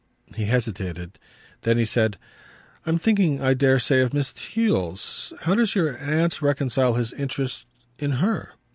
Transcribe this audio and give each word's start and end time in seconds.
He 0.35 0.45
hesitated; 0.45 1.19
then 1.61 1.77
he 1.77 1.85
said: 1.85 2.17
"I'm 2.87 2.97
thinking, 2.97 3.39
I 3.39 3.53
dare 3.53 3.77
say, 3.77 4.01
of 4.01 4.15
Miss 4.15 4.31
Theale's. 4.33 5.31
How 5.41 5.53
does 5.53 5.75
your 5.75 5.95
aunt 5.95 6.41
reconcile 6.41 6.95
his 6.95 7.13
interest 7.13 7.67
in 7.99 8.13
her 8.13 8.53